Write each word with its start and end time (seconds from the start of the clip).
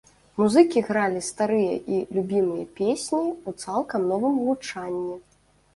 Музыкі 0.41 0.79
гралі 0.87 1.21
старыя 1.27 1.75
і 1.97 2.01
любімыя 2.17 2.65
песні 2.81 3.23
ў 3.47 3.49
цалкам 3.63 4.01
новым 4.15 4.35
гучанні. 4.49 5.15